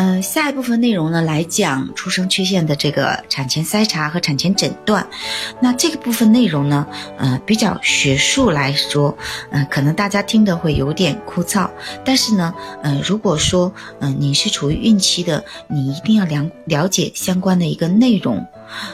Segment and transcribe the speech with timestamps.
[0.00, 5.06] 呃，下一部分内容呢，来讲出生缺陷的这个产前筛查和产前诊断。
[5.60, 6.86] 那这个部分内容呢，
[7.18, 9.14] 呃，比较学术来说，
[9.50, 11.68] 嗯，可能大家听的会有点枯燥。
[12.02, 13.70] 但是呢，嗯，如果说，
[14.00, 18.42] 嗯，你是处于孕期的，你一定要了了解相关的一个内容。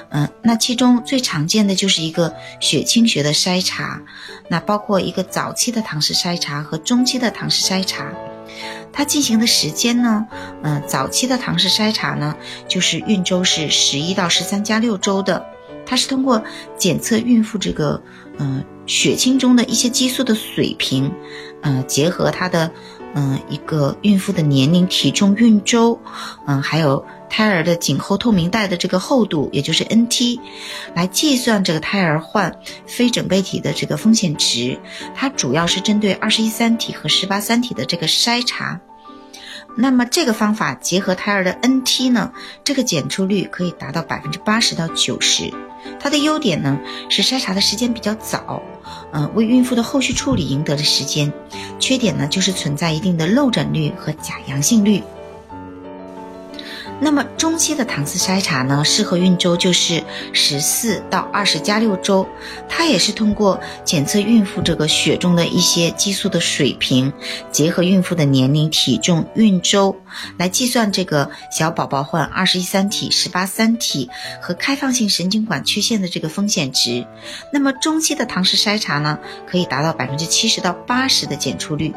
[0.08, 4.02] 嗯，那其中最常见的就是一个血清学的筛查，
[4.48, 8.12] 那包括一个早期的唐氏筛查和中期的唐氏筛查。
[8.96, 10.26] 它进行的时间呢，
[10.62, 12.34] 嗯，早期的唐氏筛查呢，
[12.66, 15.46] 就是孕周是十一到十三加六周的，
[15.84, 16.42] 它是通过
[16.78, 18.02] 检测孕妇这个，
[18.38, 21.12] 嗯，血清中的一些激素的水平，
[21.60, 22.72] 嗯，结合她的，
[23.14, 26.00] 嗯，一个孕妇的年龄、体重、孕周，
[26.46, 27.04] 嗯，还有。
[27.28, 30.38] 胎儿的颈后透明带的这个厚度，也就是 NT，
[30.94, 34.78] 来计算这个胎儿患非整倍体的这个风险值。
[35.12, 38.80] 它主要是针对二十一三体和十八三体的这个筛查。
[39.76, 42.32] 那么这个方法结合胎儿的 NT 呢，
[42.64, 45.52] 这个检出率可以达到百分之八十到九十。
[46.00, 46.78] 它的优点呢
[47.10, 48.62] 是筛查的时间比较早，
[49.12, 51.32] 嗯，为孕妇的后续处理赢得了时间。
[51.78, 55.02] 缺点呢就是存在一定的漏诊率和假阳性率。
[56.98, 60.02] 那么中期的唐氏筛查呢，适合孕周就是
[60.32, 62.26] 十四到二十加六周，
[62.68, 67.12] 它也是通过检测孕妇这个血中的一些激素的水平，
[67.52, 69.94] 结合孕妇的年龄、体重、孕周，
[70.38, 74.08] 来计算这个小宝宝患二十一三体、十八三体
[74.40, 77.06] 和开放性神经管缺陷的这个风险值。
[77.52, 81.92] 那么中期的唐氏筛查呢，可以达到百分之七十到八十的检出率，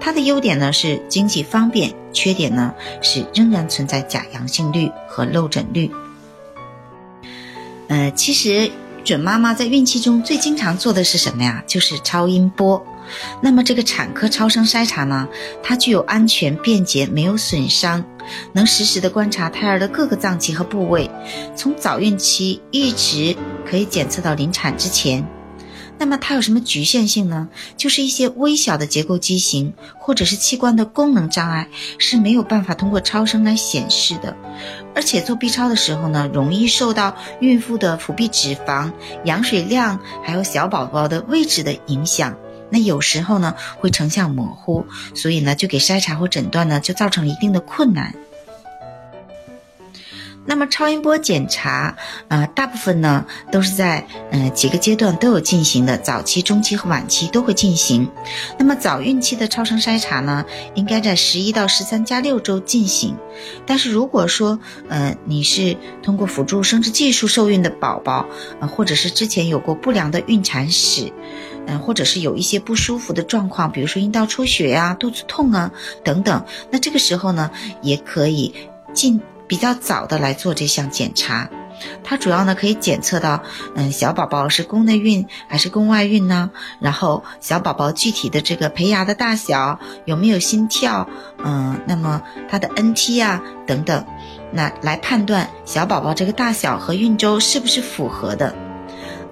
[0.00, 1.92] 它的优点呢是经济方便。
[2.14, 5.90] 缺点呢是仍然存在假阳性率和漏诊率。
[7.88, 8.70] 呃，其实
[9.02, 11.64] 准妈妈在孕期中最经常做的是什么呀？
[11.66, 12.86] 就是超音波。
[13.40, 15.26] 那么这个产科超声筛查呢，
[15.62, 18.04] 它具有安全、便捷、没有损伤，
[18.52, 21.10] 能实时的观察胎儿的各个脏器和部位，
[21.56, 23.34] 从早孕期一直
[23.66, 25.26] 可以检测到临产之前。
[26.02, 27.48] 那么它有什么局限性呢？
[27.76, 34.36] 就是一些微小的结构畸形或者是器官的功能障碍是没有办法通过超声来显示的，
[34.96, 38.90] 而且做 B 超的时候呢，容易受到孕妇的腹壁脂肪、
[39.26, 42.36] 羊水量还有小宝宝的位置的影响，
[42.68, 48.12] 那有时候呢会成像模糊，所以呢就给筛查或诊断呢就造成了一定的困难。
[50.44, 51.96] 那么超音波检查，
[52.28, 58.10] 呃，大部分呢都是在呃几个阶段都有进行的，早期、中期和晚期都会进行。
[58.58, 60.44] 那么早孕期的超声筛查呢，
[60.74, 63.16] 应该在十一到十三加六周进行。
[63.66, 64.58] 但是如果说，
[64.88, 68.26] 呃，你是通过辅助生殖技术受孕的宝宝，
[68.60, 71.12] 呃，或者是之前有过不良的孕产史，
[71.66, 75.70] 嗯，或者是有一些不舒服的状况，比如说阴道出血呀、肚子痛啊
[76.02, 78.52] 等等，那这个时候呢，也可以
[78.92, 79.20] 进。
[79.52, 81.50] 比较早的来做这项检查，
[82.02, 83.42] 它主要呢可以检测到，
[83.74, 86.50] 嗯，小宝宝是宫内孕还是宫外孕呢？
[86.80, 91.06] 然后小宝宝具体的这个胚芽的大小有没有心跳，
[91.44, 94.06] 嗯，那么它的 NT 啊等等，
[94.52, 98.54] 那来判断小宝宝这个大小和孕周是不是符合的。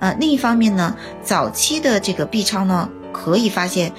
[0.00, 3.94] 呃，另一方面呢，早期的这个 B 超呢可以发现。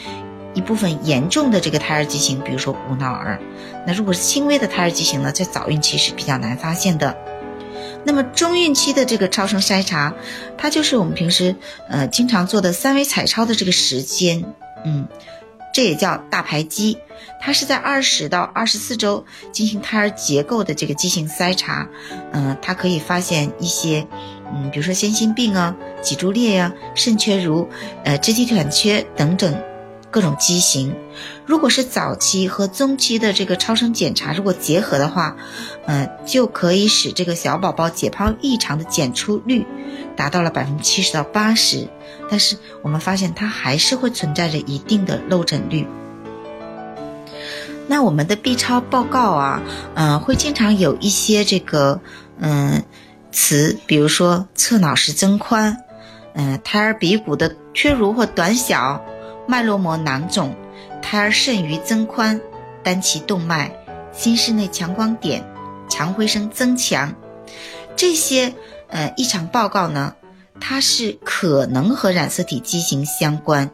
[0.54, 3.40] 一部分严重的这个胎儿畸形，比如说无脑儿，
[3.88, 7.16] 那如果是轻微的胎儿畸形呢，在早孕期是比较难发现的。
[8.04, 10.14] 那么中孕期的这个超声筛查，
[10.58, 11.56] 它就是我们平时
[11.88, 14.44] 呃经常做的三维彩超的这个时间，
[14.84, 15.08] 嗯，
[15.72, 16.98] 这也叫大排畸，
[17.40, 21.88] 它是在二十到二十四周进行胎儿结构的这个畸形筛查，
[22.34, 24.08] 嗯，它可以发现一些，
[24.52, 27.70] 嗯，比如说先心病啊、脊柱裂呀、肾缺如、
[28.04, 29.56] 呃肢体短缺等等。
[30.12, 30.94] 各种畸形，
[31.46, 35.38] 如果是早期和中期的这个超声检查如果结合的话，
[35.86, 39.66] 嗯，就可以使这个小宝宝解剖异常的检出率
[40.18, 41.88] 达到了百分之七十到八十。
[42.30, 45.88] 但是我们发现它还是会存在着一定的漏诊率。
[47.88, 49.62] 那我们的 B 超报告啊，
[49.96, 52.02] 嗯，会经常有一些这个
[52.40, 52.84] 嗯
[53.32, 55.78] 词，比如说侧脑室增宽，
[56.34, 59.02] 嗯，胎儿鼻骨的缺如或短小。
[59.52, 60.56] 脉络膜囊肿、
[61.02, 62.40] 胎儿肾盂增宽、
[62.84, 63.70] 单脐动脉、
[64.14, 65.44] 心室内强光点、
[65.90, 67.14] 常回声增强，
[67.98, 68.54] 这些
[68.88, 70.16] 呃异常报告呢，
[70.62, 73.70] 它是可能和染色体畸形相关，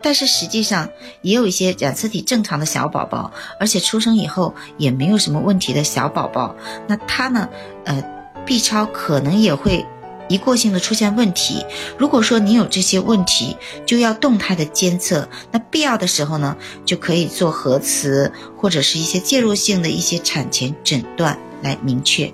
[0.00, 0.90] 但是实际上
[1.22, 6.54] 也有一些染色体正常的小宝宝，而且出生以后也没有什么问题的小宝宝，
[6.86, 7.48] 那他呢，
[7.84, 8.00] 呃
[8.46, 9.84] ，B 超可能也会。
[10.28, 11.64] 一过性的出现问题，
[11.96, 15.28] 如果说你有这些问题，就要动态的监测。
[15.52, 22.32] 那必要的时候呢，就可以做核磁或者是一些介入性的一些产前诊断来明确。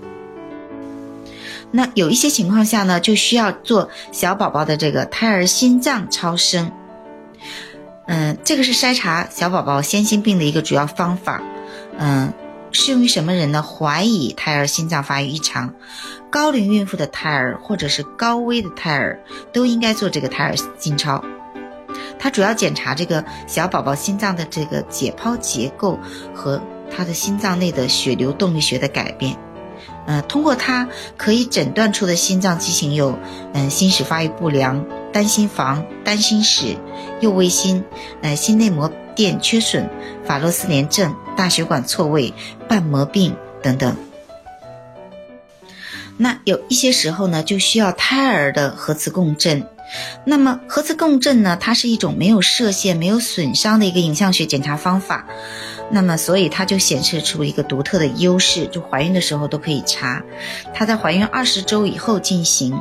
[1.71, 6.73] 那有一些情况下呢，就需要做小宝宝的这个胎儿心脏超声。
[8.07, 11.43] 嗯，这个是筛查小宝宝先心病的一个主要方法。
[11.99, 12.33] 嗯。
[12.73, 13.63] 适用于什么人呢？
[13.63, 15.75] 怀疑胎儿心脏发育异常，
[16.31, 19.21] 高龄孕妇的胎儿或者是高危的胎儿
[19.53, 21.23] 都应该做这个胎儿心超。
[22.19, 25.99] 它主要检查这个小宝宝心脏的这个解剖结构
[26.35, 26.63] 和
[26.95, 29.37] 他的心脏内的血流动力学的改变。
[30.07, 33.19] 呃，通过它可以诊断出的心脏畸形有，
[33.53, 36.77] 嗯，心室发育不良、单心房、单心室、
[37.21, 37.85] 右位心、
[38.21, 38.91] 呃，心内膜。
[39.15, 39.89] 电缺损、
[40.25, 42.33] 法洛斯联症、大血管错位、
[42.69, 43.97] 瓣膜病等等。
[46.19, 49.67] 那有一些时候呢，就需要胎儿的核磁共振。
[50.25, 55.27] 那么核磁共振呢，它是一种没有射线、没有损伤的一个影像学检查方法。
[55.91, 60.23] 那么所以它就显示出一个独特的优势，就怀孕的时候都可以查。
[60.73, 62.81] 它在怀孕二十周以后进行，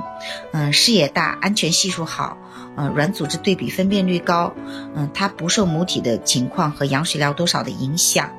[0.54, 2.38] 嗯，视野大，安全系数好。
[2.76, 4.54] 呃，软组织对比分辨率高，
[4.96, 8.32] 嗯，它不受母体的情况和羊水量多少的影响，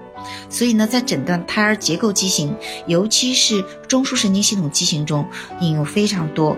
[0.49, 2.57] 所以呢，在诊断胎儿结构畸形，
[2.87, 5.29] 尤其是中枢神经系统畸形中
[5.61, 6.57] 应用非常多。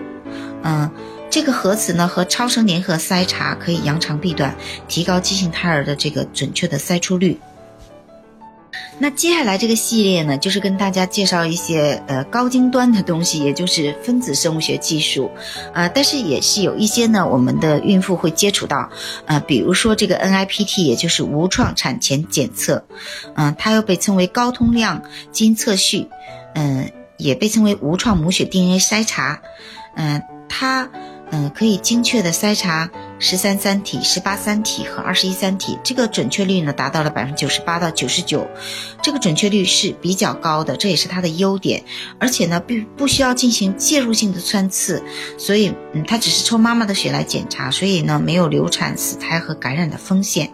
[0.63, 0.89] 嗯，
[1.29, 4.55] 这个核磁呢和超声联合筛查可以扬长避短，
[4.87, 7.39] 提高畸形胎儿的这个准确的筛出率。
[8.97, 15.29] 那接下来这个系列呢，就是跟大家介绍一些呃高精端的东西，也就是分子生物学技术，
[15.73, 18.89] 呃，但是也是有一些呢，我们的孕妇会接触到，
[19.25, 22.85] 呃，比如说这个 NIPT，也就是无创产前检测，
[23.35, 26.07] 嗯，它又被称为高通量基因测序，
[26.53, 29.41] 嗯，也被称为无创母血 DNA 筛查，
[29.97, 30.89] 嗯，它
[31.31, 32.89] 嗯可以精确的筛查。
[33.17, 38.45] 十三三体、十八三体和二十一三体，这个准确率呢达到了百分之九十八到九十九，
[39.01, 41.83] 这个准确率是比较高的，这也是它的优点。
[42.19, 45.01] 而且呢，不不需要进行介入性的穿刺，
[45.37, 50.51] 所以嗯，它只是抽妈妈的血来检查，所以呢，没有流产、死胎和感染的风险。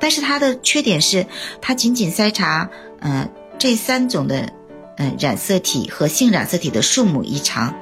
[0.00, 1.26] 但是它的缺点是，
[1.60, 2.70] 它仅仅筛查
[3.00, 3.28] 嗯
[3.58, 4.50] 这三种的
[4.96, 7.74] 嗯染色体和性染色体的数目异常，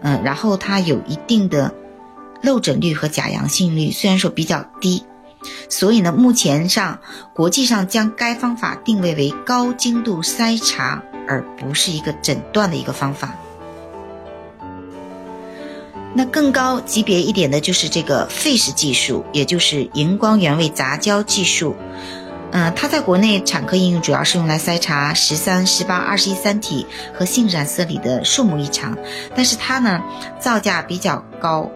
[0.00, 1.74] 嗯，然后它有一定的。
[2.42, 5.04] 漏诊率和假阳性率虽然说比较低，
[5.68, 6.98] 所以呢，目前上
[7.34, 13.34] 国际上将该方法定位为高精度筛查，而不是一个诊断的一个方法。
[16.12, 21.76] 那更高级别一点的就是这个 FISH 技术，也就是荧光原位杂交技术。
[22.52, 26.84] 嗯，它在国内产科应用主要是用来筛查十三、十八、二十一三体
[27.14, 28.98] 和性染色体的数目异常，
[29.36, 30.02] 但是它呢
[30.40, 31.70] 造价比较高。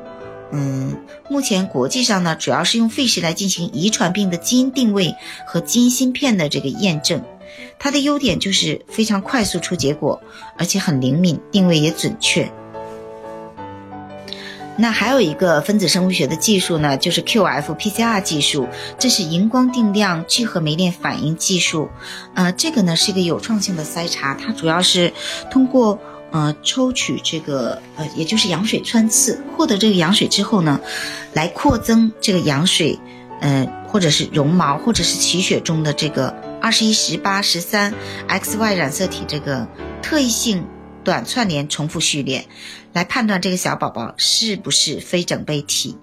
[0.53, 0.97] 嗯，
[1.29, 5.15] 目前国际上呢，主要是用 FISH 来进行遗传病的基因定位
[5.47, 7.23] 和基因芯片的这个验证。
[7.79, 10.21] 它的优点就是非常快速出结果，
[10.57, 12.51] 而且很灵敏，定位也准确。
[14.77, 18.69] 那还有一个分子生物学的技术呢，就是 QF-PCR 技术，
[18.99, 21.89] 这是荧光定量聚合酶链反应技术。
[22.35, 25.13] 呃，这个呢是一个有创性的筛查，它主要是
[25.51, 25.99] 通过。
[26.35, 30.81] 呃，抽取这个呃，也就是羊水穿刺，获得这个羊水之后呢，
[31.33, 32.99] 来扩增这个羊水，
[33.41, 37.95] 呃，或者是绒毛，或者是脐血中的这个二十一、十八、十三
[38.29, 39.69] XY 染色体这个
[40.03, 40.67] 特异性
[41.05, 42.49] 短串联重复序列，
[42.93, 45.97] 来判断这个小宝宝是不是非整倍体。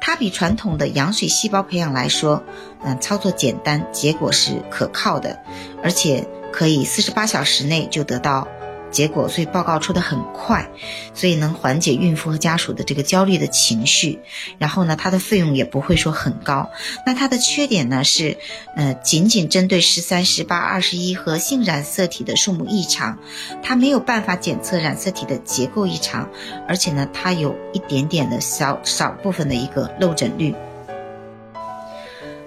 [0.00, 2.44] 它比传统的羊水细胞培养来说，
[2.84, 5.40] 嗯，操作简单，结果是可靠的，
[5.82, 8.46] 而且可以四十八小时内就得到。
[8.90, 10.70] 结果，所以报告出的很快，
[11.14, 14.20] 所以能缓解孕妇和家属的这个焦虑的情绪。
[14.58, 16.70] 然后呢，它的费用也不会说很高。
[17.04, 18.38] 那它的缺点呢是，
[18.76, 23.18] 呃，仅仅针对十三、十八、二十一和性染色体的数目异常，
[23.62, 26.28] 它没有办法检测染色体的结构异常，
[26.66, 30.54] 而且呢，它有一点点的小少部分的一个漏诊率。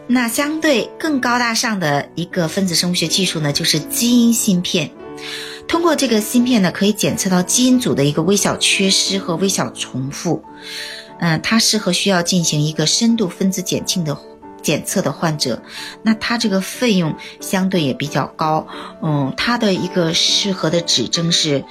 [0.08, 4.92] 那相对更高大上的一个分子生物学技术呢，就是基因芯片。
[5.72, 10.44] 通过这个芯片呢，可以检测到基因组的一个微小缺失和微小重复。
[11.22, 14.18] 嗯，它适合需要进行一个深度分子检庆的
[14.62, 15.63] 检测的患者。
[16.04, 18.68] 那它这个费用相对也比较高。
[19.01, 21.63] 嗯，它的一个适合的指征是，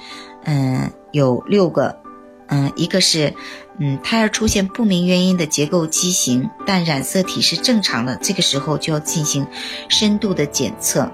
[0.45, 1.99] 嗯，有六个。
[2.47, 3.35] 嗯，一个是，
[3.77, 9.45] 嗯，胎儿出现不明原因的结构畸形，但染色体是正常的，这个时候就要进行
[9.89, 11.11] 深度的检测。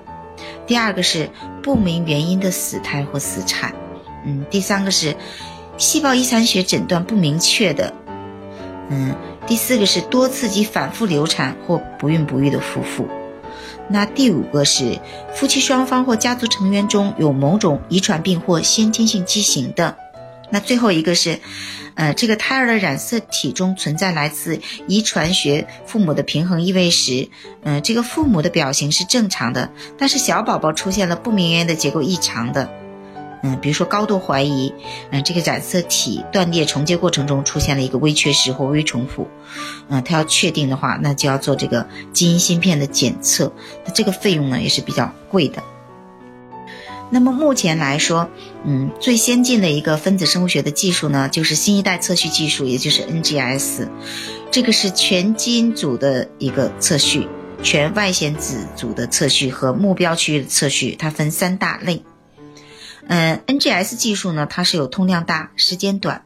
[0.65, 1.29] 第二个是
[1.67, 3.75] 不明原因的死胎或死产，
[4.25, 5.13] 嗯，第三个是
[5.77, 7.93] 细胞遗传学诊断不明确的，
[8.89, 9.13] 嗯，
[9.45, 13.05] 第四个是多次及反复流产或不孕不育的夫妇。
[13.89, 14.97] 那第五个是
[15.33, 19.97] 夫妻双方或家族成员中有某种遗传病或先天性畸形的。
[20.49, 21.37] 那最后一个是，
[21.97, 27.27] 呃，这个胎儿的染色体中存在来自遗传学父母的平衡异位时，
[27.63, 32.69] 嗯，这个父母的表型是正常的，但是小宝宝出现了不明原因的结构异常的。
[33.43, 34.73] 嗯，比如说高度怀疑，
[35.11, 39.27] 嗯，这个染色体断裂重接过程中出现了一个微缺失或微重复，
[39.89, 43.51] 嗯，他要确定的话，那就要做这个基因芯片的检测，
[43.85, 45.63] 那这个费用呢也是比较贵的。
[47.09, 48.29] 那么目前来说，
[48.65, 53.87] 嗯，最先进的一个分子生物学的技术呢，就是新一代测序技术，也就是 NGS，
[54.51, 57.27] 这个是全基因组的一个测序，
[57.63, 62.03] 全外显子组的测序和目标区域的测序，它分三大类。
[63.07, 66.23] 嗯，NGS 技术呢，它是有通量大、时间短、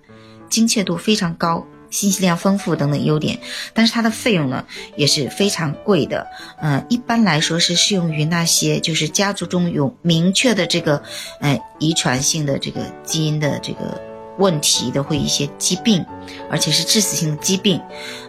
[0.50, 3.38] 精确度非常高、信息量丰富等等优点，
[3.74, 6.26] 但是它的费用呢也是非常贵的。
[6.62, 11.04] 嗯，一般来说是适用于那些就是家族中有明确的这个，
[11.42, 14.02] 嗯，遗传性的这个基因的这个
[14.38, 16.04] 问题的或一些疾病，
[16.50, 17.80] 而且是致死性的疾病。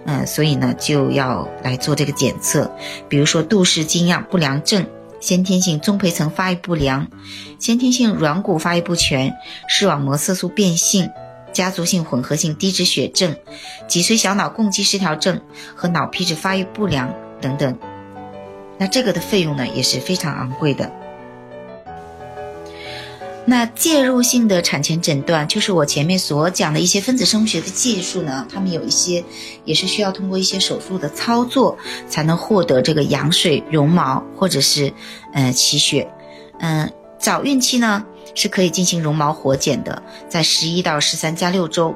[0.04, 2.70] 嗯，所以呢就要来做这个检测，
[3.08, 4.84] 比如说杜氏基因样不良症。
[5.20, 7.06] 先天性中胚层发育不良、
[7.60, 9.32] 先天性软骨发育不全、
[9.68, 11.08] 视网膜色素变性、
[11.52, 13.36] 家族性混合性低脂血症、
[13.86, 15.40] 脊髓小脑共济失调症
[15.74, 17.78] 和脑皮质发育不良等等，
[18.78, 20.90] 那这个的费用呢也是非常昂贵的。
[23.44, 29.24] 那介入性的产前诊断，就是我前面所讲的一些分子生物学的技术呢，他们有一些
[29.64, 31.76] 也是需要通过一些手术的操作
[32.08, 34.92] 才能获得这个羊水、绒毛或者是
[35.32, 36.08] 嗯脐血。
[36.60, 41.94] 嗯，早孕期呢是可以进行绒毛活检的，在十一到十三加六周；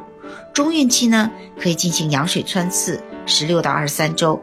[0.53, 1.31] 中孕期呢
[1.61, 4.41] 可以进行羊水穿刺，十六到二十三周；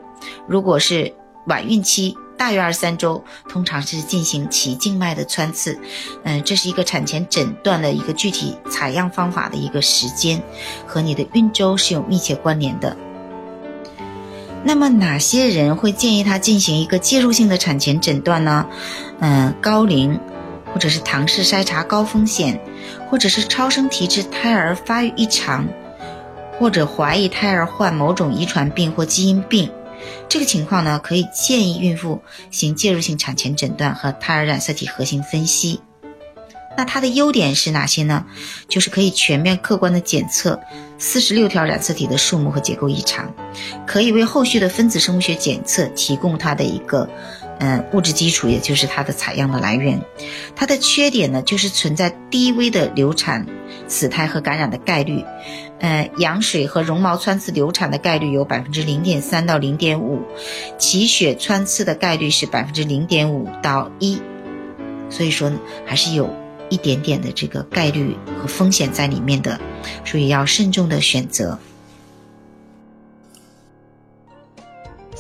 [0.47, 1.13] 如果是
[1.47, 2.17] 晚孕期。
[2.35, 5.79] 大于二十三周，通常是进行脐静脉的穿刺。
[6.23, 10.41] 嗯，这是一个产前诊断的一个具体采样方法的一个时间，
[10.87, 12.97] 和你的孕周是有密切关联的。
[14.63, 18.65] 那么哪些人会建议他进行一个介入性的产前诊断呢？
[19.19, 20.19] 嗯，高龄，
[20.73, 22.59] 或者是唐氏筛查高风险，
[23.09, 25.67] 或者是超声提示胎儿发育异常，
[26.59, 29.71] 或者怀疑胎儿患某种遗传病或基因病。
[30.27, 35.79] 这个情况呢，可以建议孕妇行介入性产前诊断和胎儿染色体核型分析。
[36.75, 38.25] 那它的优点是哪些呢？
[38.67, 40.59] 就是可以全面客观的检测
[40.97, 43.31] 四十六条染色体的数目和结构异常，
[43.85, 47.07] 可以为后续的分子生物学检测提供它的一个
[47.63, 50.01] 嗯物质基础，也就是它的采样的来源。
[50.53, 53.48] 它的缺点呢，就是存在低危的流产、
[53.88, 55.24] 死胎和感染的概率。
[55.79, 60.22] 嗯，羊水和绒毛穿刺流产的概率有百分之零点三到零点五，
[60.77, 64.22] 脐血穿刺的概率是百分之零点五到一，
[65.10, 65.50] 所以说
[65.86, 66.29] 还是有
[66.70, 69.58] 一点点的这个概率和风险在里面的，
[70.03, 71.58] 所以要慎重的选择。